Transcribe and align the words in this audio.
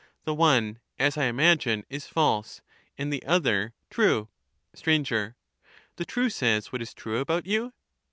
The 0.23 0.33
one, 0.33 0.79
as 0.97 1.15
I 1.15 1.25
imagine, 1.25 1.85
is 1.87 2.07
false, 2.07 2.61
and 2.97 3.13
the 3.13 3.21
other 3.23 3.75
true. 3.91 4.29
A 4.73 4.77
true 4.77 4.83
sen 4.95 5.05
Str. 5.05 5.25
The 5.97 6.05
true 6.05 6.31
says 6.31 6.71
what 6.71 6.81
is 6.81 6.95
true 6.95 7.19
about 7.19 7.45
you 7.45 7.71